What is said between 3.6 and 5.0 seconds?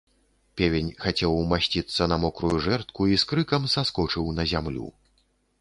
саскочыў на зямлю.